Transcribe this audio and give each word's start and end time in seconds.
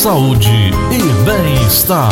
saúde 0.00 0.48
e 0.48 1.24
bem-estar. 1.26 2.10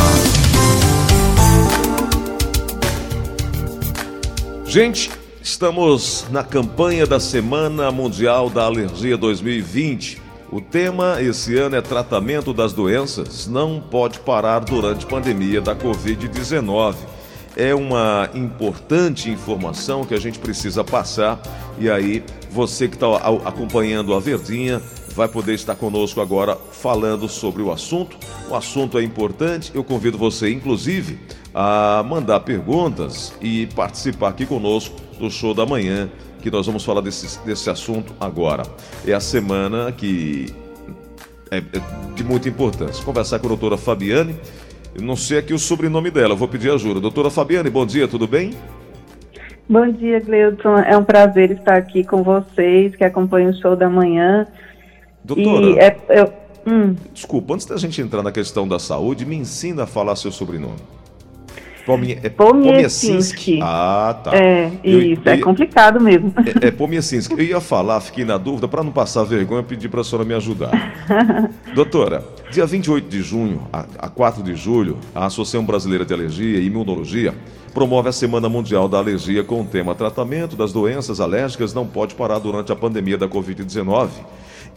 Gente, 4.67 5.11
estamos 5.41 6.27
na 6.31 6.45
campanha 6.45 7.07
da 7.07 7.19
Semana 7.19 7.91
Mundial 7.91 8.51
da 8.51 8.65
Alergia 8.65 9.17
2020. 9.17 10.21
O 10.53 10.61
tema 10.61 11.23
esse 11.23 11.57
ano 11.57 11.77
é 11.77 11.81
tratamento 11.81 12.53
das 12.53 12.75
doenças 12.75 13.47
não 13.47 13.81
pode 13.81 14.19
parar 14.19 14.59
durante 14.59 15.07
a 15.07 15.09
pandemia 15.09 15.63
da 15.63 15.75
Covid-19 15.75 16.95
é 17.57 17.75
uma 17.75 18.31
importante 18.35 19.29
informação 19.29 20.05
que 20.05 20.15
a 20.15 20.21
gente 20.21 20.39
precisa 20.39 20.85
passar. 20.85 21.41
E 21.77 21.91
aí, 21.91 22.23
você 22.53 22.87
que 22.87 22.95
está 22.95 23.17
acompanhando 23.45 24.15
a 24.15 24.21
Verdinha 24.21 24.81
vai 25.19 25.27
poder 25.27 25.55
estar 25.55 25.75
conosco 25.75 26.21
agora 26.21 26.55
falando 26.55 27.29
sobre 27.29 27.61
o 27.61 27.73
assunto. 27.73 28.17
O 28.49 28.55
assunto 28.55 28.97
é 28.99 29.03
importante. 29.03 29.73
Eu 29.75 29.83
convido 29.83 30.17
você, 30.17 30.49
inclusive, 30.49 31.19
a 31.53 32.05
mandar 32.09 32.39
perguntas 32.41 33.35
e 33.43 33.67
participar 33.75 34.29
aqui 34.29 34.47
conosco 34.47 34.95
do 35.19 35.29
show 35.29 35.53
da 35.53 35.67
manhã, 35.67 36.09
que 36.41 36.49
nós 36.49 36.67
vamos 36.67 36.85
falar 36.85 37.01
desse, 37.01 37.45
desse 37.45 37.69
assunto 37.69 38.15
agora. 38.21 38.63
É 39.05 39.13
a 39.13 39.19
semana 39.19 39.91
que 39.91 40.55
é, 41.51 41.59
é 41.59 42.15
de 42.15 42.23
muita 42.23 42.49
importância. 42.49 43.05
Conversar 43.05 43.41
com 43.41 43.47
a 43.47 43.49
doutora 43.49 43.77
Fabiane 43.77 44.37
eu 44.95 45.03
não 45.03 45.17
sei 45.17 45.39
aqui 45.39 45.53
o 45.53 45.59
sobrenome 45.59 46.11
dela, 46.11 46.35
vou 46.35 46.49
pedir 46.49 46.71
ajuda. 46.73 47.01
Doutora 47.01 47.29
Fabiane, 47.31 47.71
bom 47.71 47.85
dia, 47.85 48.09
tudo 48.09 48.27
bem? 48.27 48.53
Bom 49.69 49.87
dia, 49.91 50.19
Gleudson. 50.19 50.79
É 50.79 50.97
um 50.97 51.05
prazer 51.05 51.51
estar 51.51 51.77
aqui 51.77 52.03
com 52.03 52.23
vocês 52.23 52.97
que 52.97 53.05
acompanham 53.05 53.51
o 53.51 53.55
show 53.55 53.77
da 53.77 53.89
manhã. 53.89 54.47
Doutora, 55.29 55.79
é, 55.79 55.97
eu, 56.09 56.33
hum. 56.67 56.97
desculpa, 57.13 57.53
antes 57.53 57.67
da 57.67 57.77
gente 57.77 58.01
entrar 58.01 58.23
na 58.23 58.33
questão 58.33 58.67
da 58.67 58.79
saúde, 58.79 59.27
me 59.27 59.37
ensina 59.37 59.83
a 59.83 59.87
falar 59.87 60.17
seu 60.17 60.33
sobrenome. 60.33 60.79
Pomie, 61.85 62.19
é. 62.23 62.29
Ah, 63.63 64.21
tá. 64.23 64.35
É, 64.35 64.71
eu, 64.83 65.01
isso, 65.01 65.23
eu, 65.25 65.33
é 65.33 65.39
complicado 65.39 66.01
mesmo. 66.01 66.33
É, 66.63 66.69
é 66.69 66.71
Pomiecinski. 66.71 67.35
Eu 67.35 67.43
ia 67.43 67.61
falar, 67.61 68.01
fiquei 68.01 68.25
na 68.27 68.37
dúvida, 68.37 68.69
para 68.69 68.83
não 68.83 68.93
passar 68.93 69.25
vergonha, 69.25 69.63
pedi 69.63 69.89
para 69.89 70.03
a 70.03 70.05
senhora 70.05 70.27
me 70.27 70.35
ajudar. 70.35 70.71
Doutora, 71.75 72.25
dia 72.51 72.67
28 72.67 73.09
de 73.09 73.23
junho 73.23 73.63
a, 73.73 73.87
a 73.99 74.09
4 74.09 74.43
de 74.43 74.55
julho, 74.55 74.99
a 75.15 75.27
Associação 75.27 75.65
Brasileira 75.65 76.05
de 76.05 76.13
Alergia 76.13 76.59
e 76.59 76.67
Imunologia 76.67 77.35
promove 77.79 78.09
a 78.09 78.13
Semana 78.13 78.49
Mundial 78.49 78.89
da 78.89 78.99
Alergia 78.99 79.45
com 79.45 79.61
o 79.61 79.65
tema 79.65 79.95
Tratamento 79.95 80.57
das 80.57 80.73
doenças 80.73 81.21
alérgicas 81.21 81.73
não 81.73 81.87
pode 81.87 82.13
parar 82.17 82.41
durante 82.41 82.73
a 82.73 82.75
pandemia 82.75 83.17
da 83.17 83.29
Covid-19. 83.29 84.09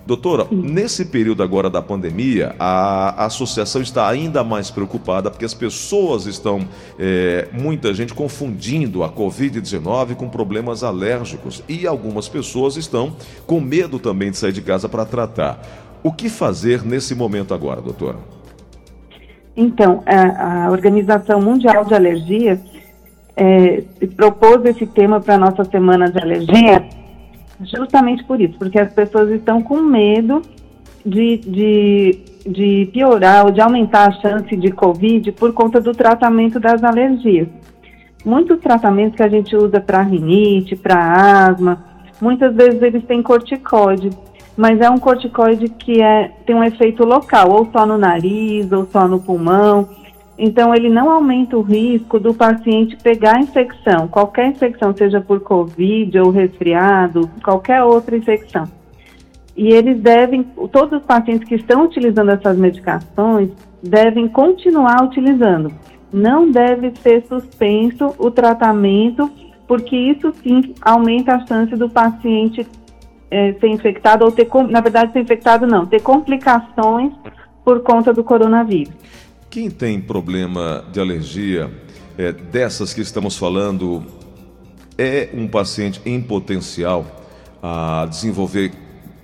Doutora, 0.05 0.45
nesse 0.51 1.05
período 1.05 1.41
agora 1.41 1.67
da 1.67 1.81
pandemia, 1.81 2.55
a, 2.59 3.23
a, 3.23 3.25
associação 3.25 3.81
está 3.81 4.07
ainda 4.07 4.43
mais 4.43 4.69
preocupada 4.69 5.31
porque 5.31 5.43
as 5.43 5.55
pessoas 5.55 6.27
estão, 6.27 6.59
é, 6.99 7.47
muita 7.51 7.91
gente, 7.91 8.13
confundindo 8.13 9.03
a 9.03 9.09
Covid-19 9.09 10.13
com 10.13 10.29
problemas 10.29 10.83
alérgicos 10.83 11.63
e 11.67 11.87
algumas 11.87 12.29
pessoas 12.29 12.77
estão 12.77 13.15
com 13.47 13.59
medo 13.59 13.97
também 13.97 14.29
de 14.29 14.37
sair 14.37 14.53
de 14.53 14.61
casa 14.61 14.87
para 14.87 15.05
tratar. 15.05 15.59
O 16.03 16.13
que 16.13 16.29
fazer 16.29 16.85
nesse 16.85 17.15
momento 17.15 17.51
agora, 17.51 17.81
doutora? 17.81 18.19
Então, 19.57 20.03
a, 20.05 20.65
a 20.65 20.71
Organização 20.71 21.41
Mundial 21.41 21.83
de 21.83 21.93
Alergia 21.93 22.59
é, 23.41 23.83
propôs 24.15 24.63
esse 24.65 24.85
tema 24.85 25.19
para 25.19 25.35
a 25.35 25.39
nossa 25.39 25.63
semana 25.63 26.11
de 26.11 26.19
alergia 26.21 26.85
Justamente 27.63 28.23
por 28.23 28.41
isso, 28.41 28.57
porque 28.57 28.79
as 28.79 28.91
pessoas 28.91 29.29
estão 29.29 29.61
com 29.61 29.81
medo 29.81 30.41
de, 31.05 31.37
de, 31.37 32.19
de 32.47 32.89
piorar 32.91 33.45
ou 33.45 33.51
de 33.51 33.61
aumentar 33.61 34.09
a 34.09 34.11
chance 34.13 34.55
de 34.55 34.71
Covid 34.71 35.31
por 35.33 35.53
conta 35.53 35.79
do 35.79 35.91
tratamento 35.91 36.59
das 36.59 36.83
alergias. 36.83 37.47
Muitos 38.25 38.59
tratamentos 38.59 39.15
que 39.15 39.23
a 39.23 39.29
gente 39.29 39.55
usa 39.55 39.79
para 39.79 40.01
rinite, 40.01 40.75
para 40.75 41.45
asma, 41.47 41.83
muitas 42.19 42.53
vezes 42.55 42.81
eles 42.81 43.03
têm 43.05 43.21
corticoide, 43.21 44.09
mas 44.57 44.79
é 44.79 44.89
um 44.89 44.97
corticoide 44.97 45.69
que 45.69 46.01
é, 46.01 46.31
tem 46.45 46.55
um 46.55 46.63
efeito 46.63 47.03
local, 47.03 47.51
ou 47.51 47.69
só 47.71 47.85
no 47.85 47.97
nariz, 47.97 48.71
ou 48.71 48.87
só 48.91 49.07
no 49.07 49.19
pulmão. 49.19 49.87
Então, 50.43 50.73
ele 50.73 50.89
não 50.89 51.11
aumenta 51.11 51.55
o 51.55 51.61
risco 51.61 52.19
do 52.19 52.33
paciente 52.33 52.97
pegar 52.97 53.39
infecção, 53.39 54.07
qualquer 54.07 54.47
infecção, 54.47 54.91
seja 54.91 55.21
por 55.21 55.39
Covid 55.41 56.17
ou 56.17 56.31
resfriado, 56.31 57.29
qualquer 57.43 57.83
outra 57.83 58.17
infecção. 58.17 58.63
E 59.55 59.67
eles 59.67 60.01
devem, 60.01 60.41
todos 60.71 60.99
os 60.99 61.05
pacientes 61.05 61.47
que 61.47 61.53
estão 61.53 61.85
utilizando 61.85 62.31
essas 62.31 62.57
medicações, 62.57 63.51
devem 63.83 64.27
continuar 64.27 65.03
utilizando. 65.03 65.71
Não 66.11 66.49
deve 66.49 66.91
ser 66.95 67.23
suspenso 67.27 68.15
o 68.17 68.31
tratamento, 68.31 69.29
porque 69.67 69.95
isso 69.95 70.33
sim 70.41 70.73
aumenta 70.81 71.35
a 71.35 71.45
chance 71.45 71.75
do 71.75 71.87
paciente 71.87 72.65
é, 73.29 73.53
ser 73.53 73.67
infectado 73.67 74.25
ou 74.25 74.31
ter, 74.31 74.49
na 74.67 74.81
verdade, 74.81 75.13
ser 75.13 75.19
infectado 75.19 75.67
não, 75.67 75.85
ter 75.85 76.01
complicações 76.01 77.13
por 77.63 77.81
conta 77.83 78.11
do 78.11 78.23
coronavírus. 78.23 78.91
Quem 79.51 79.69
tem 79.69 79.99
problema 79.99 80.83
de 80.93 80.99
alergia, 81.01 81.69
é, 82.17 82.31
dessas 82.31 82.93
que 82.93 83.01
estamos 83.01 83.35
falando, 83.37 84.01
é 84.97 85.27
um 85.33 85.45
paciente 85.45 85.99
em 86.05 86.21
potencial 86.21 87.05
a 87.61 88.07
desenvolver 88.09 88.71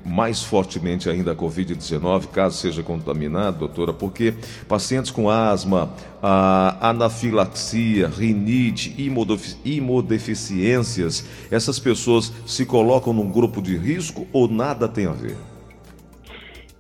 mais 0.03 0.43
fortemente 0.43 1.09
ainda 1.09 1.31
a 1.31 1.35
Covid-19, 1.35 2.27
caso 2.27 2.57
seja 2.57 2.83
contaminado, 2.83 3.59
doutora, 3.59 3.93
porque 3.93 4.33
pacientes 4.67 5.11
com 5.11 5.29
asma, 5.29 5.93
anafilaxia, 6.81 8.09
rinite, 8.09 8.93
imodeficiências, 9.63 11.23
essas 11.49 11.79
pessoas 11.79 12.33
se 12.45 12.65
colocam 12.65 13.13
num 13.13 13.31
grupo 13.31 13.61
de 13.61 13.77
risco 13.77 14.27
ou 14.33 14.49
nada 14.49 14.89
tem 14.89 15.05
a 15.05 15.13
ver? 15.13 15.37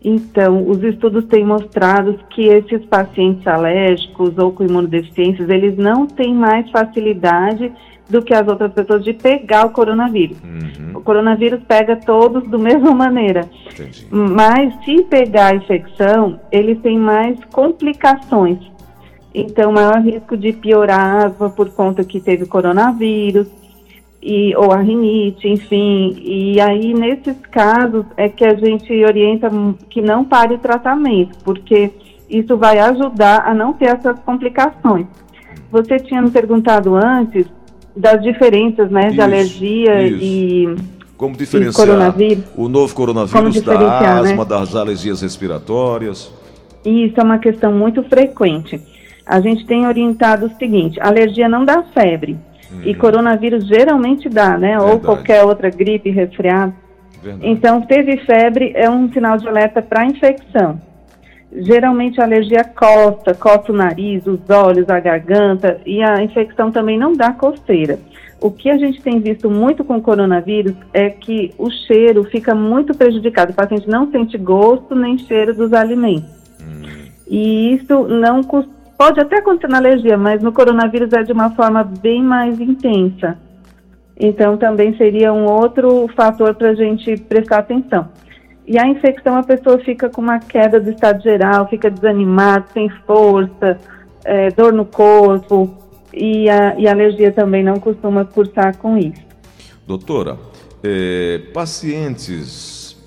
Então, 0.03 0.69
os 0.69 0.83
estudos 0.83 1.25
têm 1.25 1.43
mostrado 1.43 2.19
que 2.29 2.43
esses 2.43 2.85
pacientes 2.85 3.45
alérgicos 3.47 4.37
ou 4.37 4.51
com 4.51 4.63
imunodeficiências, 4.63 5.49
eles 5.49 5.77
não 5.77 6.05
têm 6.05 6.33
mais 6.33 6.69
facilidade 6.69 7.71
do 8.09 8.21
que 8.21 8.33
as 8.33 8.47
outras 8.47 8.71
pessoas 8.71 9.03
de 9.03 9.13
pegar 9.13 9.65
o 9.65 9.71
coronavírus. 9.71 10.37
Uhum. 10.41 10.97
O 10.97 11.01
coronavírus 11.01 11.61
pega 11.67 11.95
todos 11.95 12.47
da 12.49 12.57
mesma 12.59 12.93
maneira. 12.93 13.41
Entendi. 13.73 14.07
Mas 14.09 14.73
se 14.85 15.03
pegar 15.03 15.53
a 15.53 15.55
infecção, 15.55 16.39
eles 16.51 16.79
têm 16.81 16.97
mais 16.97 17.37
complicações. 17.45 18.59
Então, 19.33 19.71
maior 19.71 19.99
risco 20.01 20.37
de 20.37 20.53
piorar 20.53 21.25
asma 21.25 21.49
por 21.49 21.69
conta 21.71 22.03
que 22.03 22.19
teve 22.19 22.45
coronavírus 22.45 23.47
e, 24.21 24.55
ou 24.55 24.71
a 24.71 24.77
rinite, 24.77 25.47
enfim. 25.47 26.15
E 26.23 26.59
aí, 26.59 26.93
nesses 26.93 27.37
casos, 27.51 28.05
é 28.15 28.27
que 28.29 28.43
a 28.43 28.55
gente 28.55 28.91
orienta 29.03 29.49
que 29.89 30.01
não 30.01 30.23
pare 30.23 30.55
o 30.55 30.59
tratamento, 30.59 31.37
porque 31.43 31.91
isso 32.29 32.57
vai 32.57 32.79
ajudar 32.79 33.47
a 33.47 33.53
não 33.53 33.73
ter 33.73 33.85
essas 33.85 34.19
complicações. 34.19 35.07
Você 35.71 35.97
tinha 35.97 36.21
me 36.21 36.31
perguntado 36.31 36.95
antes 36.95 37.45
das 37.95 38.21
diferenças, 38.21 38.89
né, 38.91 39.07
isso, 39.07 39.15
de 39.15 39.21
alergia 39.21 40.07
isso. 40.07 40.23
e 40.23 40.75
como 41.17 41.35
diferenciar 41.35 42.13
o 42.55 42.69
novo 42.69 42.93
coronavírus 42.93 43.61
da 43.61 44.19
asma, 44.19 44.43
né? 44.43 44.45
das 44.45 44.75
alergias 44.75 45.21
respiratórias? 45.21 46.31
Isso 46.85 47.19
é 47.19 47.23
uma 47.23 47.39
questão 47.39 47.73
muito 47.73 48.03
frequente. 48.03 48.79
A 49.25 49.41
gente 49.41 49.65
tem 49.65 49.87
orientado 49.87 50.45
o 50.45 50.55
seguinte: 50.57 50.99
alergia 51.01 51.49
não 51.49 51.65
dá 51.65 51.81
febre, 51.81 52.37
e 52.83 52.91
uhum. 52.91 52.97
coronavírus 52.97 53.67
geralmente 53.67 54.27
dá, 54.29 54.57
né? 54.57 54.77
Verdade. 54.77 54.91
Ou 54.91 54.99
qualquer 54.99 55.43
outra 55.43 55.69
gripe, 55.69 56.09
resfriado. 56.09 56.73
Verdade. 57.21 57.49
Então, 57.49 57.81
teve 57.81 58.17
febre 58.17 58.71
é 58.75 58.89
um 58.89 59.11
sinal 59.11 59.37
de 59.37 59.47
alerta 59.47 59.81
para 59.81 60.05
infecção. 60.05 60.79
Geralmente 61.51 62.19
a 62.19 62.25
alergia 62.25 62.63
costa, 62.63 63.33
coça 63.33 63.71
o 63.71 63.75
nariz, 63.75 64.25
os 64.27 64.49
olhos, 64.49 64.89
a 64.89 64.99
garganta 64.99 65.79
e 65.85 66.03
a 66.03 66.21
infecção 66.21 66.71
também 66.71 66.99
não 66.99 67.13
dá 67.13 67.31
coceira. 67.31 67.99
O 68.39 68.51
que 68.51 68.69
a 68.69 68.77
gente 68.77 69.01
tem 69.01 69.19
visto 69.19 69.49
muito 69.49 69.83
com 69.83 69.97
o 69.97 70.01
coronavírus 70.01 70.75
é 70.93 71.09
que 71.09 71.53
o 71.57 71.71
cheiro 71.71 72.23
fica 72.25 72.53
muito 72.53 72.95
prejudicado. 72.95 73.51
O 73.51 73.55
paciente 73.55 73.89
não 73.89 74.11
sente 74.11 74.37
gosto 74.37 74.93
nem 74.93 75.17
cheiro 75.17 75.55
dos 75.55 75.73
alimentos. 75.73 76.29
Hum. 76.61 76.83
E 77.27 77.73
isso 77.73 78.07
não 78.07 78.43
costuma 78.43 78.76
Pode 78.97 79.19
até 79.19 79.37
acontecer 79.37 79.67
na 79.67 79.77
alergia, 79.77 80.17
mas 80.17 80.41
no 80.41 80.51
coronavírus 80.51 81.13
é 81.13 81.21
de 81.21 81.31
uma 81.31 81.51
forma 81.51 81.83
bem 81.83 82.23
mais 82.23 82.59
intensa. 82.59 83.37
Então, 84.19 84.57
também 84.57 84.97
seria 84.97 85.31
um 85.31 85.45
outro 85.45 86.07
fator 86.15 86.55
para 86.55 86.71
a 86.71 86.75
gente 86.75 87.15
prestar 87.17 87.59
atenção. 87.59 88.09
E 88.65 88.77
a 88.77 88.87
infecção, 88.87 89.37
a 89.37 89.43
pessoa 89.43 89.77
fica 89.79 90.09
com 90.09 90.19
uma 90.19 90.39
queda 90.39 90.79
do 90.79 90.89
estado 90.89 91.21
geral, 91.21 91.69
fica 91.69 91.89
desanimada, 91.91 92.65
sem 92.73 92.89
força, 93.05 93.79
é, 94.25 94.49
dor 94.49 94.73
no 94.73 94.83
corpo, 94.83 95.77
e 96.11 96.49
a, 96.49 96.77
e 96.77 96.87
a, 96.87 96.91
alergia 96.91 97.31
também 97.31 97.63
não 97.63 97.79
costuma 97.79 98.25
cursar 98.25 98.75
com 98.77 98.97
isso. 98.97 99.21
Doutora, 99.85 100.37
é, 100.83 101.39
pacientes 101.53 102.97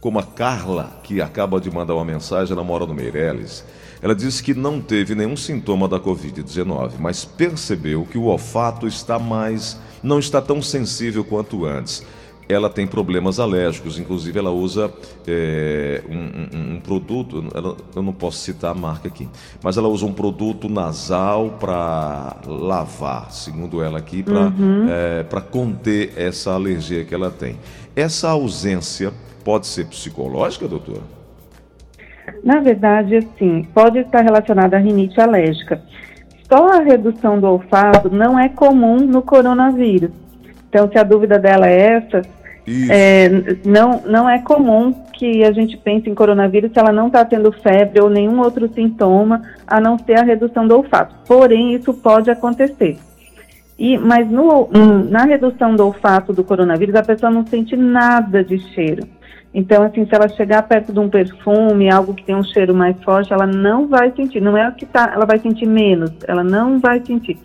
como 0.00 0.20
a 0.20 0.22
Carla, 0.22 1.00
que 1.02 1.20
acaba 1.20 1.60
de 1.60 1.70
mandar 1.70 1.94
uma 1.94 2.04
mensagem, 2.04 2.54
ela 2.54 2.64
mora 2.64 2.86
no 2.86 2.94
Meireles. 2.94 3.64
Ela 4.00 4.14
disse 4.14 4.42
que 4.42 4.54
não 4.54 4.80
teve 4.80 5.14
nenhum 5.14 5.36
sintoma 5.36 5.88
da 5.88 5.98
Covid-19, 5.98 6.92
mas 6.98 7.24
percebeu 7.24 8.04
que 8.04 8.16
o 8.18 8.24
olfato 8.24 8.86
está 8.86 9.18
mais. 9.18 9.78
não 10.02 10.18
está 10.18 10.40
tão 10.40 10.62
sensível 10.62 11.24
quanto 11.24 11.64
antes. 11.64 12.04
Ela 12.48 12.70
tem 12.70 12.86
problemas 12.86 13.38
alérgicos, 13.38 13.98
inclusive 13.98 14.38
ela 14.38 14.50
usa 14.50 14.90
é, 15.26 16.02
um, 16.08 16.16
um, 16.16 16.76
um, 16.76 16.80
produto, 16.80 17.44
ela, 17.54 17.76
eu 17.94 18.02
não 18.02 18.14
posso 18.14 18.38
citar 18.38 18.70
a 18.70 18.74
marca 18.74 19.06
aqui, 19.06 19.28
mas 19.62 19.76
ela 19.76 19.86
usa 19.86 20.06
um 20.06 20.14
produto 20.14 20.66
nasal 20.66 21.58
para 21.60 22.38
lavar, 22.46 23.30
segundo 23.32 23.82
ela 23.82 23.98
aqui, 23.98 24.22
para 24.22 24.46
uhum. 24.46 24.86
é, 24.88 25.24
conter 25.50 26.14
essa 26.16 26.52
alergia 26.52 27.04
que 27.04 27.14
ela 27.14 27.30
tem. 27.30 27.58
Essa 27.94 28.30
ausência 28.30 29.12
pode 29.44 29.66
ser 29.66 29.84
psicológica, 29.84 30.66
doutora? 30.66 31.17
Na 32.42 32.60
verdade, 32.60 33.16
assim, 33.16 33.66
pode 33.74 33.98
estar 33.98 34.22
relacionada 34.22 34.76
à 34.76 34.80
rinite 34.80 35.20
alérgica. 35.20 35.80
Só 36.48 36.66
a 36.68 36.80
redução 36.80 37.38
do 37.38 37.46
olfato 37.46 38.08
não 38.10 38.38
é 38.38 38.48
comum 38.48 38.96
no 38.96 39.22
coronavírus. 39.22 40.10
Então, 40.68 40.90
se 40.90 40.98
a 40.98 41.02
dúvida 41.02 41.38
dela 41.38 41.68
é 41.68 41.96
essa, 41.96 42.22
é, 42.90 43.28
não, 43.64 44.02
não 44.06 44.28
é 44.28 44.38
comum 44.38 44.92
que 45.12 45.42
a 45.42 45.52
gente 45.52 45.76
pense 45.76 46.08
em 46.08 46.14
coronavírus 46.14 46.72
se 46.72 46.78
ela 46.78 46.92
não 46.92 47.08
está 47.08 47.24
tendo 47.24 47.50
febre 47.50 48.00
ou 48.00 48.08
nenhum 48.08 48.40
outro 48.40 48.72
sintoma, 48.72 49.42
a 49.66 49.80
não 49.80 49.98
ser 49.98 50.18
a 50.18 50.22
redução 50.22 50.66
do 50.66 50.76
olfato. 50.76 51.14
Porém, 51.26 51.74
isso 51.74 51.92
pode 51.94 52.30
acontecer. 52.30 52.98
E, 53.78 53.96
mas 53.96 54.28
no, 54.30 54.68
na 55.08 55.24
redução 55.24 55.74
do 55.74 55.84
olfato 55.84 56.32
do 56.32 56.44
coronavírus, 56.44 56.94
a 56.94 57.02
pessoa 57.02 57.30
não 57.30 57.46
sente 57.46 57.76
nada 57.76 58.42
de 58.42 58.58
cheiro. 58.74 59.06
Então, 59.52 59.82
assim, 59.82 60.04
se 60.04 60.14
ela 60.14 60.28
chegar 60.28 60.62
perto 60.62 60.92
de 60.92 60.98
um 60.98 61.08
perfume, 61.08 61.90
algo 61.90 62.14
que 62.14 62.24
tem 62.24 62.36
um 62.36 62.44
cheiro 62.44 62.74
mais 62.74 62.96
forte, 63.02 63.32
ela 63.32 63.46
não 63.46 63.88
vai 63.88 64.12
sentir. 64.12 64.40
Não 64.40 64.56
é 64.56 64.68
o 64.68 64.74
que 64.74 64.84
tá, 64.84 65.12
ela 65.14 65.24
vai 65.24 65.38
sentir 65.38 65.66
menos, 65.66 66.12
ela 66.26 66.44
não 66.44 66.78
vai 66.78 67.04
sentir. 67.04 67.38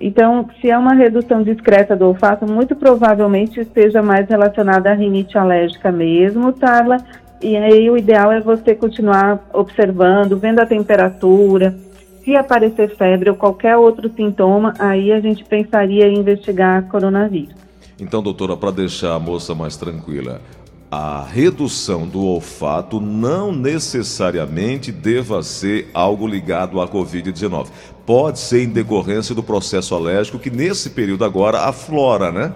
Então, 0.00 0.48
se 0.60 0.70
é 0.70 0.78
uma 0.78 0.94
redução 0.94 1.42
discreta 1.42 1.96
do 1.96 2.06
olfato, 2.06 2.46
muito 2.46 2.76
provavelmente 2.76 3.60
esteja 3.60 4.00
mais 4.00 4.28
relacionada 4.28 4.90
à 4.90 4.94
rinite 4.94 5.36
alérgica 5.36 5.90
mesmo, 5.90 6.52
Tarla. 6.52 6.98
E 7.42 7.56
aí 7.56 7.88
o 7.88 7.96
ideal 7.96 8.30
é 8.32 8.40
você 8.40 8.74
continuar 8.74 9.48
observando, 9.52 10.36
vendo 10.36 10.60
a 10.60 10.66
temperatura. 10.66 11.76
Se 12.24 12.36
aparecer 12.36 12.94
febre 12.96 13.30
ou 13.30 13.36
qualquer 13.36 13.76
outro 13.76 14.10
sintoma, 14.14 14.74
aí 14.78 15.12
a 15.12 15.20
gente 15.20 15.44
pensaria 15.44 16.06
em 16.06 16.18
investigar 16.18 16.86
coronavírus. 16.88 17.54
Então, 18.00 18.22
doutora, 18.22 18.56
para 18.56 18.70
deixar 18.70 19.14
a 19.14 19.18
moça 19.18 19.54
mais 19.54 19.76
tranquila, 19.76 20.40
a 20.90 21.22
redução 21.22 22.06
do 22.06 22.24
olfato 22.24 23.00
não 23.00 23.52
necessariamente 23.52 24.90
deva 24.90 25.42
ser 25.42 25.88
algo 25.92 26.26
ligado 26.26 26.80
à 26.80 26.88
Covid-19. 26.88 27.68
Pode 28.06 28.38
ser 28.38 28.64
em 28.64 28.68
decorrência 28.70 29.34
do 29.34 29.42
processo 29.42 29.94
alérgico 29.94 30.38
que 30.38 30.50
nesse 30.50 30.90
período 30.90 31.24
agora 31.24 31.58
aflora, 31.58 32.32
né? 32.32 32.52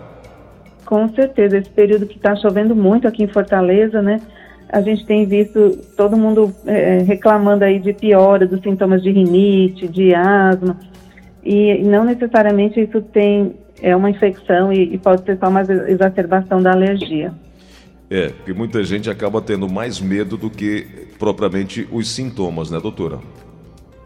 Com 0.86 1.08
certeza, 1.10 1.58
esse 1.58 1.68
período 1.68 2.06
que 2.06 2.16
está 2.16 2.34
chovendo 2.34 2.74
muito 2.74 3.06
aqui 3.06 3.22
em 3.22 3.28
Fortaleza, 3.28 4.00
né? 4.00 4.20
A 4.70 4.80
gente 4.80 5.04
tem 5.04 5.26
visto 5.26 5.78
todo 5.94 6.16
mundo 6.16 6.54
é, 6.64 7.02
reclamando 7.06 7.64
aí 7.64 7.78
de 7.78 7.92
piora 7.92 8.46
dos 8.46 8.62
sintomas 8.62 9.02
de 9.02 9.10
rinite, 9.10 9.86
de 9.86 10.14
asma, 10.14 10.78
e 11.44 11.82
não 11.82 12.04
necessariamente 12.04 12.80
isso 12.80 13.02
tem 13.02 13.54
é 13.82 13.94
uma 13.96 14.08
infecção 14.08 14.72
e, 14.72 14.94
e 14.94 14.98
pode 14.98 15.24
ser 15.24 15.36
só 15.38 15.48
uma 15.48 15.60
exacerbação 15.60 16.62
da 16.62 16.70
alergia. 16.70 17.34
É, 18.12 18.28
porque 18.28 18.52
muita 18.52 18.84
gente 18.84 19.08
acaba 19.08 19.40
tendo 19.40 19.66
mais 19.66 19.98
medo 19.98 20.36
do 20.36 20.50
que 20.50 20.86
propriamente 21.18 21.88
os 21.90 22.10
sintomas, 22.10 22.70
né, 22.70 22.78
doutora? 22.78 23.18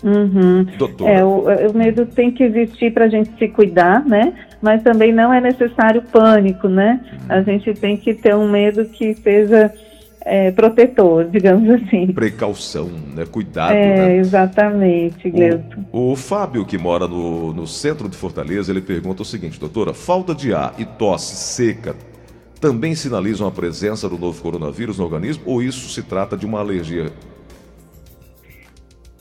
Uhum. 0.05 0.65
Doutora. 0.79 1.11
É, 1.11 1.25
o, 1.25 1.47
o 1.71 1.77
medo 1.77 2.07
tem 2.07 2.31
que 2.31 2.45
existir 2.45 2.93
para 2.93 3.07
a 3.07 3.09
gente 3.09 3.37
se 3.37 3.49
cuidar, 3.49 4.05
né? 4.05 4.33
Mas 4.63 4.85
também 4.85 5.13
não 5.13 5.35
é 5.35 5.41
necessário 5.41 6.03
pânico, 6.03 6.69
né? 6.69 7.01
Uhum. 7.13 7.19
A 7.29 7.43
gente 7.43 7.75
tem 7.75 7.97
que 7.97 8.15
ter 8.15 8.37
um 8.37 8.49
medo 8.49 8.85
que 8.85 9.13
seja 9.15 9.75
é, 10.21 10.53
protetor, 10.53 11.25
digamos 11.29 11.69
assim. 11.69 12.07
Precaução, 12.13 12.89
né? 13.13 13.25
Cuidado, 13.29 13.73
é, 13.73 13.97
né? 13.97 14.17
Exatamente, 14.19 15.29
Gleuton. 15.29 15.85
O, 15.91 16.13
o, 16.13 16.17
Fábio, 16.17 16.65
que 16.65 16.79
mora 16.79 17.09
no, 17.09 17.53
no 17.53 17.67
centro 17.67 18.09
de 18.09 18.17
Fortaleza, 18.17 18.71
ele 18.71 18.83
pergunta 18.83 19.23
o 19.23 19.25
seguinte, 19.25 19.59
doutora, 19.59 19.93
falta 19.93 20.33
de 20.33 20.55
ar 20.55 20.75
e 20.79 20.85
tosse 20.85 21.35
seca 21.35 21.97
também 22.61 22.95
sinalizam 22.95 23.47
a 23.47 23.51
presença 23.51 24.09
do 24.09 24.19
novo 24.19 24.41
coronavírus 24.43 24.99
no 24.99 25.05
organismo 25.05 25.43
ou 25.47 25.63
isso 25.63 25.89
se 25.89 26.03
trata 26.03 26.37
de 26.37 26.47
uma 26.47 26.61
alergia? 26.61 27.13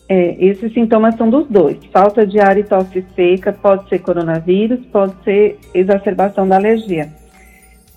É, 0.08 0.36
esses 0.40 0.72
sintomas 0.74 1.16
são 1.16 1.30
dos 1.30 1.48
dois. 1.48 1.78
Falta 1.92 2.26
de 2.26 2.40
ar 2.40 2.58
e 2.58 2.64
tosse 2.64 3.04
seca 3.16 3.52
pode 3.52 3.90
ser 3.90 4.00
coronavírus, 4.00 4.80
pode 4.92 5.14
ser 5.24 5.58
exacerbação 5.74 6.48
da 6.48 6.56
alergia. 6.56 7.10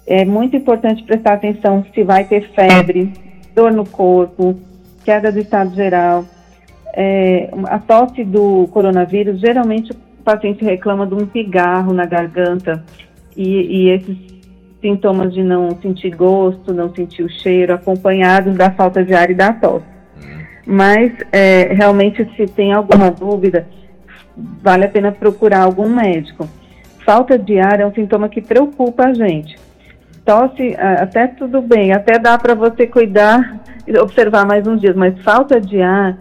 É 0.07 0.25
muito 0.25 0.57
importante 0.57 1.05
prestar 1.05 1.35
atenção 1.35 1.85
se 1.95 2.03
vai 2.03 2.25
ter 2.25 2.51
febre, 2.53 3.13
dor 3.55 3.73
no 3.73 3.87
corpo, 3.87 4.59
queda 5.05 5.31
do 5.31 5.39
estado 5.39 5.75
geral. 5.75 6.25
É, 6.95 7.51
a 7.67 7.79
tosse 7.79 8.25
do 8.25 8.67
coronavírus, 8.69 9.39
geralmente 9.39 9.93
o 9.93 10.23
paciente 10.25 10.65
reclama 10.65 11.07
de 11.07 11.15
um 11.15 11.27
pigarro 11.27 11.93
na 11.93 12.07
garganta 12.07 12.83
e, 13.37 13.47
e 13.47 13.91
esses 13.91 14.38
sintomas 14.81 15.33
de 15.33 15.43
não 15.43 15.71
sentir 15.81 16.15
gosto, 16.15 16.73
não 16.73 16.95
sentir 16.95 17.23
o 17.23 17.29
cheiro, 17.29 17.75
acompanhados 17.75 18.55
da 18.57 18.71
falta 18.71 19.05
de 19.05 19.15
ar 19.15 19.31
e 19.31 19.35
da 19.35 19.53
tosse. 19.53 19.85
Uhum. 20.17 20.45
Mas, 20.67 21.13
é, 21.33 21.73
realmente, 21.73 22.29
se 22.37 22.47
tem 22.47 22.73
alguma 22.73 23.11
dúvida, 23.11 23.67
vale 24.63 24.85
a 24.85 24.89
pena 24.89 25.13
procurar 25.13 25.63
algum 25.63 25.89
médico. 25.89 26.49
Falta 27.05 27.39
de 27.39 27.59
ar 27.59 27.81
é 27.81 27.87
um 27.87 27.93
sintoma 27.93 28.29
que 28.29 28.41
preocupa 28.41 29.07
a 29.07 29.15
gente. 29.15 29.57
Tosse, 30.25 30.77
até 30.79 31.27
tudo 31.27 31.63
bem, 31.63 31.93
até 31.93 32.19
dá 32.19 32.37
para 32.37 32.55
você 32.55 32.87
cuidar 32.87 33.61
e 33.87 33.99
observar 33.99 34.47
mais 34.47 34.67
uns 34.67 34.81
dias, 34.81 34.95
mas 34.95 35.19
falta 35.23 35.59
de 35.59 35.81
ar 35.81 36.19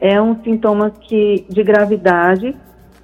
é 0.00 0.20
um 0.20 0.36
sintoma 0.42 0.90
que, 0.90 1.46
de 1.48 1.62
gravidade 1.62 2.54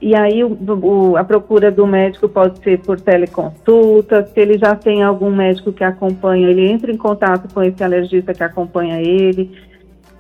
e 0.01 0.15
aí 0.15 0.45
o, 0.45 0.57
o, 0.83 1.17
a 1.17 1.25
procura 1.25 1.71
do 1.71 1.87
médico 1.87 2.29
pode 2.29 2.63
ser 2.63 2.81
por 2.81 3.01
teleconsulta, 3.01 4.27
se 4.27 4.41
ele 4.41 4.59
já 4.59 4.75
tem 4.75 5.03
algum 5.03 5.31
médico 5.31 5.73
que 5.73 5.85
acompanha, 5.85 6.49
ele 6.49 6.67
entra 6.69 6.93
em 6.93 6.97
contato 6.97 7.53
com 7.53 7.63
esse 7.63 7.83
alergista 7.83 8.35
que 8.35 8.43
acompanha 8.43 9.01
ele, 9.01 9.51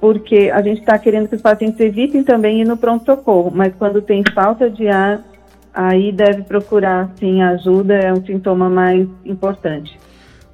porque 0.00 0.50
a 0.52 0.62
gente 0.62 0.80
está 0.80 0.98
querendo 0.98 1.28
que 1.28 1.36
os 1.36 1.42
pacientes 1.42 1.80
evitem 1.80 2.22
também 2.22 2.60
ir 2.60 2.66
no 2.66 2.76
pronto-socorro, 2.76 3.50
mas 3.54 3.74
quando 3.74 4.00
tem 4.00 4.22
falta 4.34 4.70
de 4.70 4.88
ar, 4.88 5.22
aí 5.72 6.12
deve 6.12 6.42
procurar 6.42 7.12
sim 7.18 7.42
ajuda, 7.42 7.94
é 7.94 8.12
um 8.12 8.24
sintoma 8.24 8.68
mais 8.68 9.08
importante. 9.24 9.98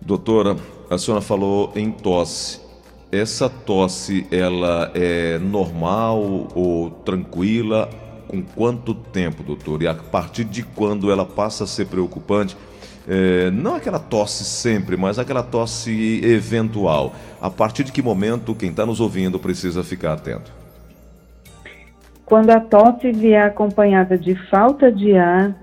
Doutora, 0.00 0.56
a 0.88 0.96
senhora 0.96 1.22
falou 1.22 1.72
em 1.76 1.90
tosse. 1.92 2.60
Essa 3.12 3.50
tosse, 3.50 4.26
ela 4.30 4.90
é 4.94 5.38
normal 5.38 6.48
ou 6.54 6.90
tranquila? 6.90 7.88
Com 8.30 8.40
quanto 8.42 8.94
tempo, 8.94 9.42
doutor? 9.42 9.82
E 9.82 9.88
a 9.88 9.94
partir 9.94 10.44
de 10.44 10.62
quando 10.62 11.10
ela 11.10 11.26
passa 11.26 11.64
a 11.64 11.66
ser 11.66 11.86
preocupante? 11.86 12.56
É, 13.08 13.50
não 13.50 13.74
aquela 13.74 13.98
tosse 13.98 14.44
sempre, 14.44 14.96
mas 14.96 15.18
aquela 15.18 15.42
tosse 15.42 16.20
eventual. 16.22 17.12
A 17.40 17.50
partir 17.50 17.82
de 17.82 17.90
que 17.90 18.00
momento 18.00 18.54
quem 18.54 18.70
está 18.70 18.86
nos 18.86 19.00
ouvindo 19.00 19.36
precisa 19.40 19.82
ficar 19.82 20.12
atento? 20.12 20.52
Quando 22.24 22.50
a 22.50 22.60
tosse 22.60 23.10
vier 23.10 23.44
acompanhada 23.44 24.16
de 24.16 24.36
falta 24.48 24.92
de 24.92 25.16
ar, 25.16 25.56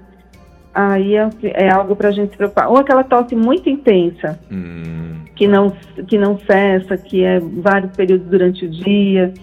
aí 0.75 1.15
é, 1.15 1.29
é 1.53 1.69
algo 1.69 1.95
para 1.95 2.09
a 2.09 2.12
gente 2.12 2.31
se 2.31 2.38
preocupar. 2.38 2.67
Ou 2.67 2.75
aquela 2.75 3.05
tosse 3.05 3.33
muito 3.33 3.69
intensa, 3.69 4.38
hum. 4.51 5.21
que, 5.33 5.47
não, 5.47 5.71
que 6.05 6.17
não 6.17 6.38
cessa, 6.39 6.97
que 6.97 7.24
é 7.24 7.39
vários 7.39 7.95
períodos 7.95 8.27
durante 8.27 8.65
o 8.65 8.69
dia 8.69 9.33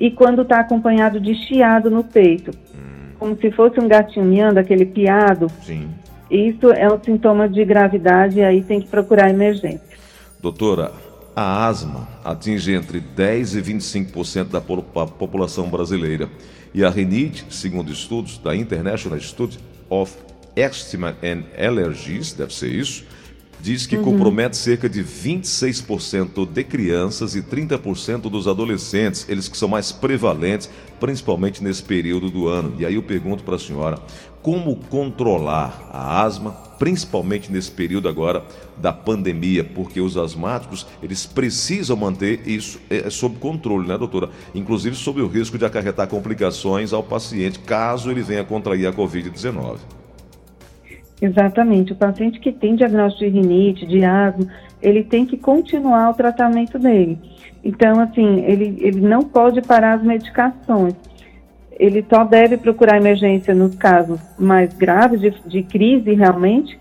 e 0.00 0.10
quando 0.10 0.40
está 0.40 0.60
acompanhado 0.60 1.20
de 1.20 1.34
chiado 1.34 1.90
no 1.90 2.02
peito, 2.02 2.50
hum. 2.74 3.12
como 3.18 3.36
se 3.36 3.50
fosse 3.50 3.78
um 3.78 3.86
gatinho 3.86 4.24
miando, 4.24 4.58
aquele 4.58 4.86
piado. 4.86 5.48
Sim. 5.62 5.90
Isso 6.30 6.72
é 6.72 6.90
um 6.90 6.98
sintoma 6.98 7.46
de 7.46 7.62
gravidade 7.64 8.38
e 8.38 8.42
aí 8.42 8.62
tem 8.62 8.80
que 8.80 8.88
procurar 8.88 9.28
emergência. 9.28 9.82
Doutora, 10.40 10.92
a 11.36 11.66
asma 11.66 12.08
atinge 12.24 12.72
entre 12.72 12.98
10 12.98 13.56
e 13.56 13.62
25% 13.62 14.48
da 14.48 14.60
população 14.60 15.68
brasileira. 15.68 16.30
E 16.72 16.82
a 16.84 16.88
rinite, 16.88 17.44
segundo 17.50 17.92
estudos 17.92 18.38
da 18.38 18.54
International 18.56 19.18
Institute 19.18 19.58
of 19.90 20.16
Asthma 20.56 21.16
and 21.22 21.42
Allergies, 21.58 22.32
deve 22.32 22.54
ser 22.54 22.68
isso, 22.68 23.04
diz 23.62 23.86
que 23.86 23.96
uhum. 23.96 24.04
compromete 24.04 24.56
cerca 24.56 24.88
de 24.88 25.02
26% 25.04 26.46
de 26.46 26.64
crianças 26.64 27.34
e 27.34 27.42
30% 27.42 28.22
dos 28.22 28.48
adolescentes, 28.48 29.26
eles 29.28 29.48
que 29.48 29.56
são 29.56 29.68
mais 29.68 29.92
prevalentes, 29.92 30.70
principalmente 30.98 31.62
nesse 31.62 31.82
período 31.82 32.30
do 32.30 32.48
ano. 32.48 32.74
E 32.78 32.86
aí 32.86 32.94
eu 32.94 33.02
pergunto 33.02 33.42
para 33.42 33.56
a 33.56 33.58
senhora, 33.58 33.98
como 34.42 34.76
controlar 34.76 35.88
a 35.92 36.22
asma 36.22 36.70
principalmente 36.80 37.52
nesse 37.52 37.70
período 37.70 38.08
agora 38.08 38.42
da 38.78 38.90
pandemia, 38.90 39.62
porque 39.62 40.00
os 40.00 40.16
asmáticos, 40.16 40.86
eles 41.02 41.26
precisam 41.26 41.94
manter 41.94 42.48
isso 42.48 42.80
é, 42.88 43.06
é 43.06 43.10
sob 43.10 43.36
controle, 43.38 43.86
né, 43.86 43.98
doutora? 43.98 44.30
Inclusive 44.54 44.96
sob 44.96 45.20
o 45.20 45.26
risco 45.26 45.58
de 45.58 45.66
acarretar 45.66 46.08
complicações 46.08 46.94
ao 46.94 47.02
paciente, 47.02 47.58
caso 47.58 48.10
ele 48.10 48.22
venha 48.22 48.42
contrair 48.42 48.86
a 48.86 48.92
Covid-19. 48.94 49.99
Exatamente. 51.20 51.92
O 51.92 51.96
paciente 51.96 52.40
que 52.40 52.50
tem 52.50 52.74
diagnóstico 52.74 53.24
de 53.24 53.30
rinite, 53.30 53.86
de 53.86 54.04
asma, 54.04 54.46
ele 54.80 55.04
tem 55.04 55.26
que 55.26 55.36
continuar 55.36 56.10
o 56.10 56.14
tratamento 56.14 56.78
dele. 56.78 57.18
Então, 57.62 58.00
assim, 58.00 58.40
ele, 58.44 58.78
ele 58.80 59.00
não 59.00 59.22
pode 59.22 59.60
parar 59.60 59.94
as 59.94 60.02
medicações. 60.02 60.94
Ele 61.72 62.04
só 62.08 62.24
deve 62.24 62.56
procurar 62.56 62.96
emergência 62.96 63.54
nos 63.54 63.74
casos 63.74 64.20
mais 64.38 64.72
graves, 64.74 65.20
de, 65.20 65.30
de 65.46 65.62
crise 65.62 66.14
realmente, 66.14 66.78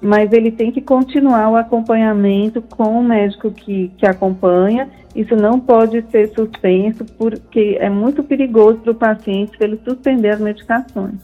mas 0.00 0.32
ele 0.32 0.50
tem 0.50 0.70
que 0.70 0.82
continuar 0.82 1.50
o 1.50 1.56
acompanhamento 1.56 2.60
com 2.60 3.00
o 3.00 3.02
médico 3.02 3.50
que, 3.50 3.90
que 3.96 4.06
acompanha. 4.06 4.88
Isso 5.14 5.34
não 5.36 5.60
pode 5.60 6.04
ser 6.10 6.28
suspenso, 6.34 7.04
porque 7.16 7.78
é 7.80 7.88
muito 7.88 8.22
perigoso 8.22 8.78
para 8.78 8.92
o 8.92 8.94
paciente 8.94 9.56
se 9.56 9.64
ele 9.64 9.80
suspender 9.84 10.30
as 10.30 10.40
medicações. 10.40 11.14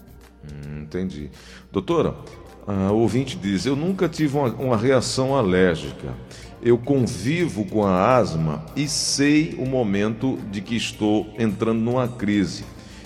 Hum, 0.45 0.83
entendi. 0.83 1.31
Doutora, 1.71 2.15
a 2.67 2.93
ouvinte 2.93 3.37
diz: 3.37 3.67
Eu 3.67 3.77
nunca 3.77 4.09
tive 4.09 4.37
uma, 4.37 4.49
uma 4.55 4.77
reação 4.77 5.37
alérgica. 5.37 6.15
Eu 6.63 6.77
convivo 6.77 7.65
com 7.65 7.85
a 7.85 8.17
asma 8.17 8.65
e 8.77 8.87
sei 8.87 9.55
o 9.59 9.65
momento 9.65 10.39
de 10.51 10.61
que 10.61 10.77
estou 10.77 11.27
entrando 11.39 11.81
numa 11.81 12.07
crise. 12.07 12.65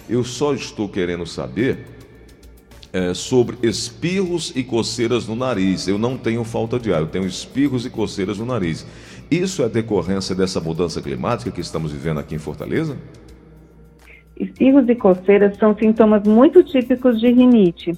Eu 0.08 0.24
só 0.24 0.52
estou 0.52 0.88
querendo 0.88 1.24
saber 1.24 1.86
é, 2.92 3.14
sobre 3.14 3.56
espirros 3.62 4.52
e 4.54 4.62
coceiras 4.62 5.26
no 5.26 5.34
nariz. 5.34 5.88
Eu 5.88 5.98
não 5.98 6.16
tenho 6.16 6.44
falta 6.44 6.78
de 6.78 6.92
ar, 6.92 7.00
eu 7.00 7.06
tenho 7.06 7.26
espirros 7.26 7.86
e 7.86 7.90
coceiras 7.90 8.38
no 8.38 8.46
nariz. 8.46 8.86
Isso 9.30 9.62
é 9.62 9.68
decorrência 9.68 10.34
dessa 10.34 10.60
mudança 10.60 11.00
climática 11.00 11.50
que 11.50 11.60
estamos 11.60 11.90
vivendo 11.90 12.20
aqui 12.20 12.34
em 12.34 12.38
Fortaleza? 12.38 12.96
Espirros 14.38 14.88
e 14.88 14.94
coceiras 14.94 15.56
são 15.56 15.76
sintomas 15.76 16.26
muito 16.26 16.62
típicos 16.62 17.20
de 17.20 17.32
rinite. 17.32 17.92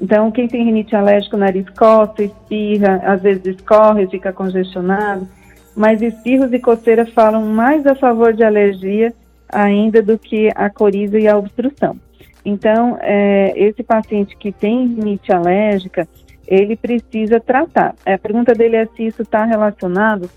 Então, 0.00 0.30
quem 0.30 0.46
tem 0.46 0.64
rinite 0.64 0.94
alérgica, 0.94 1.36
o 1.36 1.40
nariz 1.40 1.68
coça, 1.70 2.22
espirra, 2.22 3.00
às 3.04 3.22
vezes 3.22 3.46
escorre, 3.46 4.06
fica 4.06 4.32
congestionado. 4.32 5.26
Mas 5.74 6.02
espirros 6.02 6.52
e 6.52 6.58
coceira 6.58 7.06
falam 7.06 7.44
mais 7.46 7.86
a 7.86 7.94
favor 7.94 8.32
de 8.32 8.44
alergia 8.44 9.12
ainda 9.48 10.02
do 10.02 10.18
que 10.18 10.50
a 10.54 10.68
coriza 10.68 11.18
e 11.18 11.28
a 11.28 11.36
obstrução. 11.36 11.96
Então, 12.44 12.96
é, 13.00 13.52
esse 13.56 13.82
paciente 13.82 14.36
que 14.36 14.52
tem 14.52 14.86
rinite 14.86 15.32
alérgica, 15.32 16.06
ele 16.46 16.76
precisa 16.76 17.40
tratar. 17.40 17.94
A 18.04 18.16
pergunta 18.18 18.54
dele 18.54 18.76
é 18.76 18.86
se 18.86 19.06
isso 19.06 19.22
está 19.22 19.44
relacionado 19.44 20.30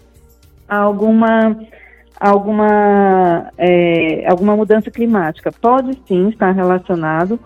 a 0.67 0.77
alguma 0.77 1.55
alguma 2.19 3.51
é, 3.57 4.27
alguma 4.27 4.55
mudança 4.55 4.91
climática. 4.91 5.51
Pode 5.51 5.97
sim 6.07 6.29
estar 6.29 6.51
relacionado, 6.51 7.39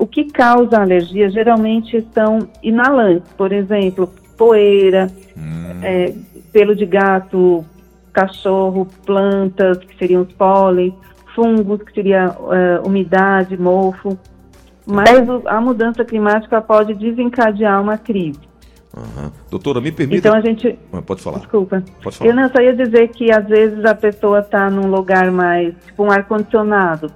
o 0.00 0.06
que 0.06 0.24
causa 0.24 0.80
alergia 0.80 1.28
geralmente 1.28 2.04
são 2.14 2.48
inalantes, 2.62 3.30
por 3.36 3.52
exemplo, 3.52 4.10
poeira, 4.36 5.08
hum. 5.36 5.80
é, 5.82 6.14
pelo 6.50 6.74
de 6.74 6.86
gato, 6.86 7.62
cachorro, 8.10 8.88
plantas, 9.04 9.76
que 9.78 9.98
seriam 9.98 10.22
os 10.22 10.32
pólen, 10.32 10.96
fungos, 11.34 11.82
que 11.82 11.92
seria 11.92 12.30
uh, 12.30 12.86
umidade, 12.86 13.58
mofo. 13.58 14.18
Mas 14.86 15.28
o, 15.28 15.46
a 15.46 15.60
mudança 15.60 16.02
climática 16.02 16.62
pode 16.62 16.94
desencadear 16.94 17.82
uma 17.82 17.98
crise. 17.98 18.40
Uhum. 18.96 19.30
Doutora, 19.50 19.82
me 19.82 19.92
permita. 19.92 20.28
Então 20.28 20.34
a 20.34 20.40
gente. 20.40 20.78
Ah, 20.94 21.02
pode 21.02 21.20
falar. 21.20 21.40
Desculpa. 21.40 21.84
Pode 22.02 22.16
falar. 22.16 22.30
Eu 22.30 22.34
não 22.34 22.48
só 22.48 22.60
ia 22.62 22.74
dizer 22.74 23.08
que 23.08 23.30
às 23.30 23.46
vezes 23.46 23.84
a 23.84 23.94
pessoa 23.94 24.40
está 24.40 24.70
num 24.70 24.90
lugar 24.90 25.30
mais, 25.30 25.74
tipo 25.84 26.04
um 26.04 26.10
ar-condicionado, 26.10 27.12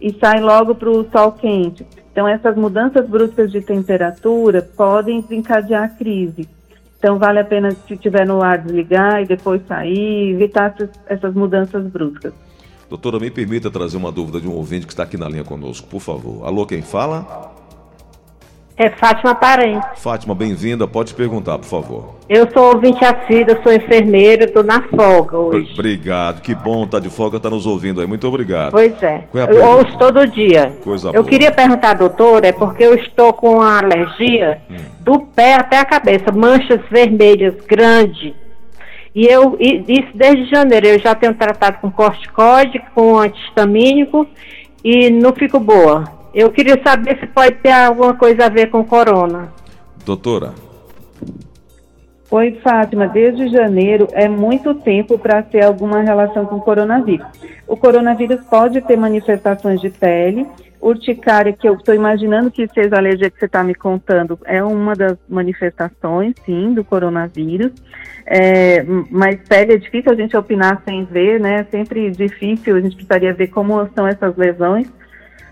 e 0.00 0.16
sai 0.18 0.40
logo 0.40 0.76
para 0.76 0.88
o 0.88 1.04
sol 1.10 1.32
quente. 1.32 1.84
Então, 2.12 2.26
essas 2.26 2.56
mudanças 2.56 3.08
bruscas 3.08 3.52
de 3.52 3.60
temperatura 3.60 4.62
podem 4.76 5.20
desencadear 5.20 5.84
a 5.84 5.88
crise. 5.88 6.48
Então, 6.98 7.18
vale 7.18 7.38
a 7.38 7.44
pena, 7.44 7.70
se 7.70 7.96
tiver 7.96 8.26
no 8.26 8.42
ar, 8.42 8.58
desligar 8.58 9.22
e 9.22 9.26
depois 9.26 9.62
sair, 9.66 10.32
evitar 10.32 10.74
essas 11.06 11.34
mudanças 11.34 11.86
bruscas. 11.86 12.32
Doutora, 12.88 13.20
me 13.20 13.30
permita 13.30 13.70
trazer 13.70 13.96
uma 13.96 14.10
dúvida 14.10 14.40
de 14.40 14.48
um 14.48 14.52
ouvinte 14.52 14.86
que 14.86 14.92
está 14.92 15.04
aqui 15.04 15.16
na 15.16 15.28
linha 15.28 15.44
conosco, 15.44 15.86
por 15.88 16.00
favor. 16.00 16.44
Alô, 16.44 16.66
quem 16.66 16.82
fala? 16.82 17.59
É 18.80 18.88
Fátima 18.88 19.34
Parente. 19.34 19.86
Fátima, 19.96 20.34
bem-vinda. 20.34 20.88
Pode 20.88 21.12
perguntar, 21.12 21.58
por 21.58 21.66
favor. 21.66 22.14
Eu 22.26 22.50
sou 22.50 22.72
ouvinte 22.72 23.04
assídua, 23.04 23.60
sou 23.62 23.70
enfermeira, 23.74 24.44
estou 24.44 24.64
na 24.64 24.80
folga 24.84 25.36
hoje. 25.36 25.70
Obrigado. 25.74 26.40
Que 26.40 26.54
bom, 26.54 26.86
tá 26.86 26.98
de 26.98 27.10
folga, 27.10 27.38
tá 27.38 27.50
nos 27.50 27.66
ouvindo 27.66 28.00
aí. 28.00 28.06
Muito 28.06 28.26
obrigado. 28.26 28.70
Pois 28.70 29.02
é. 29.02 29.24
é 29.34 29.50
eu 29.50 29.66
ouço 29.66 29.98
todo 29.98 30.26
dia. 30.26 30.72
Coisa 30.82 31.08
eu 31.08 31.12
boa. 31.12 31.26
queria 31.26 31.52
perguntar, 31.52 31.92
doutora, 31.92 32.46
é 32.46 32.52
porque 32.52 32.82
eu 32.82 32.94
estou 32.94 33.34
com 33.34 33.56
uma 33.56 33.80
alergia 33.80 34.62
hum. 34.70 34.76
do 35.00 35.18
pé 35.26 35.56
até 35.56 35.78
a 35.78 35.84
cabeça, 35.84 36.32
manchas 36.32 36.80
vermelhas 36.90 37.56
grandes. 37.68 38.32
E 39.14 39.26
eu, 39.26 39.58
isso 39.60 40.08
desde 40.14 40.48
janeiro, 40.48 40.86
eu 40.86 40.98
já 40.98 41.14
tenho 41.14 41.34
tratado 41.34 41.76
com 41.82 41.90
corticoide, 41.90 42.82
com 42.94 43.18
antihistamínico 43.18 44.26
e 44.82 45.10
não 45.10 45.34
fico 45.34 45.60
boa. 45.60 46.19
Eu 46.32 46.50
queria 46.50 46.80
saber 46.82 47.18
se 47.18 47.26
pode 47.26 47.56
ter 47.56 47.72
alguma 47.72 48.14
coisa 48.14 48.46
a 48.46 48.48
ver 48.48 48.70
com 48.70 48.84
corona. 48.84 49.52
Doutora. 50.04 50.54
Oi, 52.30 52.60
Fátima. 52.62 53.08
Desde 53.08 53.48
janeiro 53.48 54.06
é 54.12 54.28
muito 54.28 54.72
tempo 54.74 55.18
para 55.18 55.42
ter 55.42 55.64
alguma 55.64 56.00
relação 56.00 56.46
com 56.46 56.60
coronavírus. 56.60 57.26
O 57.66 57.76
coronavírus 57.76 58.40
pode 58.48 58.80
ter 58.82 58.96
manifestações 58.96 59.80
de 59.80 59.90
pele, 59.90 60.46
urticária, 60.80 61.52
que 61.52 61.68
eu 61.68 61.74
estou 61.74 61.92
imaginando 61.92 62.50
que 62.50 62.68
seja 62.68 62.94
a 62.94 62.98
alergia 62.98 63.28
que 63.28 63.38
você 63.38 63.46
está 63.46 63.64
me 63.64 63.74
contando, 63.74 64.38
é 64.44 64.62
uma 64.62 64.94
das 64.94 65.18
manifestações, 65.28 66.34
sim, 66.46 66.72
do 66.72 66.84
coronavírus. 66.84 67.72
É, 68.24 68.84
mas 69.10 69.40
pele 69.48 69.74
é 69.74 69.76
difícil 69.76 70.12
a 70.12 70.14
gente 70.14 70.36
opinar 70.36 70.80
sem 70.84 71.04
ver, 71.04 71.40
né? 71.40 71.60
É 71.60 71.64
sempre 71.64 72.10
difícil, 72.12 72.76
a 72.76 72.80
gente 72.80 72.94
precisaria 72.94 73.34
ver 73.34 73.48
como 73.48 73.74
são 73.92 74.06
essas 74.06 74.36
lesões 74.36 74.88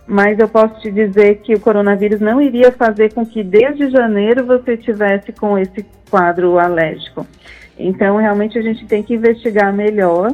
mas 0.08 0.38
eu 0.38 0.48
posso 0.48 0.80
te 0.80 0.90
dizer 0.90 1.36
que 1.42 1.54
o 1.54 1.60
coronavírus 1.60 2.18
não 2.18 2.40
iria 2.40 2.72
fazer 2.72 3.12
com 3.12 3.26
que 3.26 3.44
desde 3.44 3.90
janeiro 3.90 4.46
você 4.46 4.74
tivesse 4.74 5.32
com 5.32 5.58
esse 5.58 5.84
quadro 6.10 6.58
alérgico. 6.58 7.26
Então, 7.78 8.16
realmente 8.16 8.58
a 8.58 8.62
gente 8.62 8.86
tem 8.86 9.02
que 9.02 9.14
investigar 9.14 9.70
melhor 9.70 10.32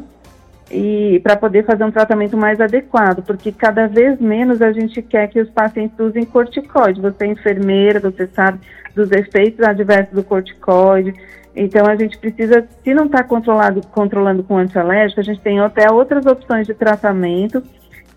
e 0.71 1.21
para 1.25 1.37
poder 1.37 1.65
fazer 1.65 1.85
um 1.85 1.91
tratamento 1.91 2.37
mais 2.37 2.61
adequado, 2.61 3.23
porque 3.25 3.51
cada 3.51 3.87
vez 3.89 4.19
menos 4.21 4.63
a 4.63 4.73
gente 4.73 5.03
quer 5.03 5.29
que 5.29 5.41
os 5.41 5.51
pacientes 5.51 5.99
usem 5.99 6.25
corticoide. 6.25 7.01
Você 7.01 7.25
é 7.25 7.27
enfermeira, 7.27 7.99
você 7.99 8.29
sabe 8.29 8.61
dos 8.95 9.11
efeitos 9.11 9.61
adversos 9.67 10.15
do 10.15 10.23
corticoide. 10.23 11.13
Então 11.55 11.85
a 11.87 11.97
gente 11.97 12.17
precisa, 12.19 12.67
se 12.83 12.95
não 12.95 13.07
está 13.07 13.23
controlado, 13.25 13.81
controlando 13.89 14.43
com 14.43 14.57
antialérgico, 14.57 15.21
a 15.21 15.25
gente 15.25 15.41
tem 15.41 15.59
até 15.61 15.91
outras 15.91 16.25
opções 16.27 16.67
de 16.67 16.75
tratamento 16.75 17.63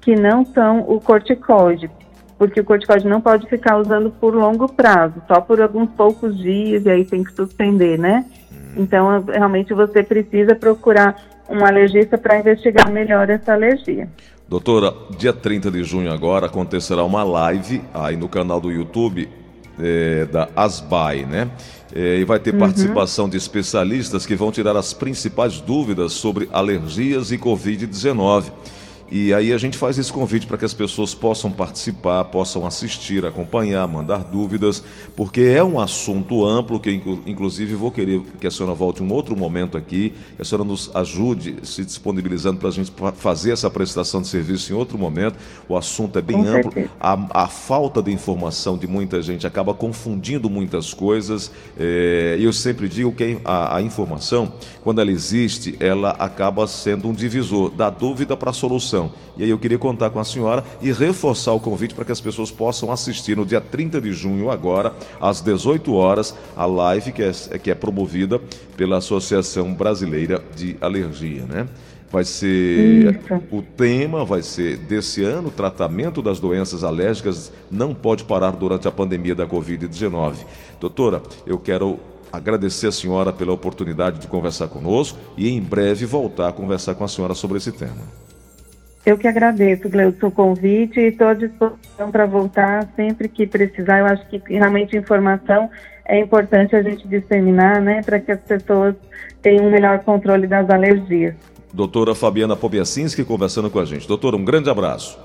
que 0.07 0.15
não 0.15 0.45
são 0.45 0.85
o 0.87 1.01
corticoide, 1.01 1.91
porque 2.37 2.61
o 2.61 2.63
corticoide 2.63 3.05
não 3.05 3.19
pode 3.19 3.45
ficar 3.49 3.77
usando 3.77 4.09
por 4.09 4.33
longo 4.33 4.71
prazo, 4.71 5.15
só 5.27 5.41
por 5.41 5.59
alguns 5.59 5.89
poucos 5.89 6.37
dias 6.37 6.85
e 6.85 6.89
aí 6.89 7.03
tem 7.03 7.25
que 7.25 7.33
suspender, 7.33 7.99
né? 7.99 8.23
Hum. 8.49 8.55
Então, 8.77 9.21
realmente 9.27 9.73
você 9.73 10.01
precisa 10.01 10.55
procurar 10.55 11.21
um 11.49 11.65
alergista 11.65 12.17
para 12.17 12.39
investigar 12.39 12.89
melhor 12.89 13.29
essa 13.29 13.51
alergia. 13.51 14.07
Doutora, 14.47 14.93
dia 15.17 15.33
30 15.33 15.69
de 15.71 15.83
junho 15.83 16.09
agora 16.09 16.45
acontecerá 16.45 17.03
uma 17.03 17.25
live 17.25 17.81
aí 17.93 18.15
no 18.15 18.29
canal 18.29 18.61
do 18.61 18.71
YouTube 18.71 19.27
é, 19.77 20.23
da 20.23 20.47
Asbai, 20.55 21.25
né? 21.25 21.51
É, 21.93 22.15
e 22.15 22.23
vai 22.23 22.39
ter 22.39 22.53
uhum. 22.53 22.61
participação 22.61 23.27
de 23.27 23.35
especialistas 23.35 24.25
que 24.25 24.37
vão 24.37 24.53
tirar 24.53 24.77
as 24.77 24.93
principais 24.93 25.59
dúvidas 25.59 26.13
sobre 26.13 26.47
alergias 26.53 27.33
e 27.33 27.37
Covid-19. 27.37 28.45
E 29.09 29.33
aí 29.33 29.53
a 29.53 29.57
gente 29.57 29.77
faz 29.77 29.97
esse 29.97 30.11
convite 30.11 30.45
para 30.45 30.57
que 30.57 30.65
as 30.65 30.73
pessoas 30.73 31.13
possam 31.13 31.49
participar, 31.49 32.25
possam 32.25 32.65
assistir, 32.65 33.25
acompanhar, 33.25 33.87
mandar 33.87 34.19
dúvidas, 34.19 34.83
porque 35.15 35.41
é 35.41 35.63
um 35.63 35.79
assunto 35.79 36.45
amplo 36.45 36.79
que 36.79 36.91
inclusive 37.25 37.73
vou 37.75 37.89
querer 37.89 38.21
que 38.39 38.47
a 38.47 38.51
senhora 38.51 38.75
volte 38.75 39.01
um 39.01 39.11
outro 39.11 39.35
momento 39.35 39.77
aqui, 39.77 40.13
que 40.35 40.41
a 40.41 40.45
senhora 40.45 40.67
nos 40.67 40.93
ajude 40.93 41.55
se 41.63 41.85
disponibilizando 41.85 42.59
para 42.59 42.67
a 42.67 42.71
gente 42.71 42.91
fazer 43.15 43.51
essa 43.51 43.69
prestação 43.69 44.21
de 44.21 44.27
serviço 44.27 44.73
em 44.73 44.75
outro 44.75 44.97
momento. 44.97 45.37
O 45.69 45.77
assunto 45.77 46.19
é 46.19 46.21
bem 46.21 46.43
Com 46.43 46.49
amplo. 46.49 46.89
A, 46.99 47.43
a, 47.43 47.47
falta 47.47 48.01
de 48.01 48.11
informação 48.11 48.77
de 48.77 48.87
muita 48.87 49.21
gente 49.21 49.47
acaba 49.47 49.73
confundindo 49.73 50.49
muitas 50.49 50.93
coisas. 50.93 51.51
É, 51.79 52.35
e 52.39 52.43
eu 52.43 52.51
sempre 52.51 52.89
digo 52.89 53.11
que 53.11 53.37
a, 53.45 53.77
a 53.77 53.81
informação, 53.81 54.51
quando 54.83 54.99
ela 54.99 55.11
existe, 55.11 55.75
ela 55.79 56.11
acaba 56.11 56.67
sendo 56.67 57.07
um 57.07 57.13
divisor 57.13 57.69
da 57.69 57.89
dúvida 57.89 58.35
para 58.35 58.49
a 58.49 58.53
solução. 58.53 58.96
E 59.37 59.43
aí 59.43 59.49
eu 59.49 59.59
queria 59.59 59.77
contar 59.77 60.09
com 60.09 60.19
a 60.19 60.23
senhora 60.23 60.63
e 60.81 60.91
reforçar 60.91 61.53
o 61.53 61.59
convite 61.59 61.93
para 61.93 62.03
que 62.03 62.11
as 62.11 62.19
pessoas 62.19 62.49
possam 62.49 62.91
assistir 62.91 63.37
no 63.37 63.45
dia 63.45 63.61
30 63.61 64.01
de 64.01 64.11
junho, 64.11 64.49
agora, 64.49 64.93
às 65.21 65.41
18 65.41 65.93
horas, 65.93 66.35
a 66.55 66.65
live 66.65 67.11
que 67.11 67.21
é, 67.21 67.31
que 67.59 67.69
é 67.69 67.75
promovida 67.75 68.41
pela 68.75 68.97
Associação 68.97 69.73
Brasileira 69.73 70.43
de 70.55 70.75
Alergia, 70.81 71.43
né? 71.45 71.67
Vai 72.09 72.23
ser 72.23 73.15
Isso. 73.15 73.43
o 73.51 73.61
tema 73.61 74.23
vai 74.23 74.41
ser 74.41 74.77
desse 74.77 75.23
ano, 75.23 75.51
tratamento 75.51 76.21
das 76.21 76.39
doenças 76.39 76.83
alérgicas 76.83 77.51
não 77.69 77.93
pode 77.93 78.23
parar 78.23 78.51
durante 78.51 78.87
a 78.87 78.91
pandemia 78.91 79.35
da 79.35 79.45
COVID-19. 79.45 80.35
Doutora, 80.79 81.21
eu 81.45 81.59
quero 81.59 81.99
agradecer 82.31 82.87
a 82.87 82.91
senhora 82.91 83.33
pela 83.33 83.51
oportunidade 83.51 84.19
de 84.19 84.27
conversar 84.27 84.67
conosco 84.67 85.17
e 85.35 85.49
em 85.49 85.61
breve 85.61 86.05
voltar 86.05 86.49
a 86.49 86.53
conversar 86.53 86.95
com 86.95 87.03
a 87.03 87.07
senhora 87.07 87.33
sobre 87.33 87.57
esse 87.57 87.71
tema. 87.71 88.01
Eu 89.07 89.17
que 89.17 89.25
agradeço, 89.25 89.87
Gleudson, 89.87 90.27
o 90.27 90.31
convite 90.31 90.99
e 90.99 91.05
estou 91.05 91.29
à 91.29 91.33
disposição 91.33 92.11
para 92.11 92.25
voltar 92.25 92.85
sempre 92.93 93.29
que 93.29 93.47
precisar. 93.47 93.99
Eu 93.99 94.05
acho 94.07 94.27
que 94.27 94.41
realmente 94.49 94.97
informação 94.97 95.69
é 96.03 96.19
importante 96.19 96.75
a 96.75 96.83
gente 96.83 97.07
disseminar, 97.07 97.81
né, 97.81 98.01
para 98.03 98.19
que 98.19 98.33
as 98.33 98.41
pessoas 98.41 98.95
tenham 99.41 99.65
um 99.65 99.71
melhor 99.71 99.99
controle 99.99 100.45
das 100.45 100.69
alergias. 100.69 101.35
Doutora 101.73 102.13
Fabiana 102.13 102.57
Pobiacinski 102.57 103.23
conversando 103.23 103.69
com 103.69 103.79
a 103.79 103.85
gente. 103.85 104.05
Doutora, 104.05 104.35
um 104.35 104.43
grande 104.43 104.69
abraço. 104.69 105.17